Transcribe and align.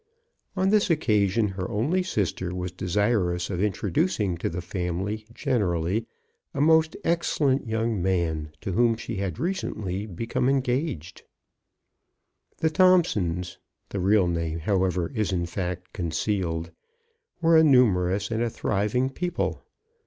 On 0.55 0.69
this 0.71 0.89
occasion 0.89 1.49
her 1.49 1.69
only 1.69 2.01
sister 2.01 2.55
was 2.55 2.71
desirous 2.71 3.51
of 3.51 3.61
introducing 3.61 4.35
to 4.37 4.49
the 4.49 4.59
family 4.59 5.27
gen 5.31 5.61
erally 5.61 6.07
a 6.55 6.59
most 6.59 6.97
excellent 7.03 7.67
young 7.67 8.01
man 8.01 8.51
to 8.61 8.71
whom 8.71 8.97
she 8.97 9.17
had 9.17 9.37
recently 9.37 10.07
become 10.07 10.49
engaged. 10.49 11.21
The 12.57 12.69
Thomp 12.69 13.05
sons— 13.05 13.59
the 13.91 13.99
real 13.99 14.27
name, 14.27 14.61
however, 14.61 15.11
is 15.13 15.31
in 15.31 15.45
fact 15.45 15.93
con 15.93 16.09
cealed— 16.09 16.71
were 17.39 17.55
a 17.55 17.63
numerous 17.63 18.31
and 18.31 18.41
a 18.41 18.49
thriving 18.49 19.11
people. 19.11 19.61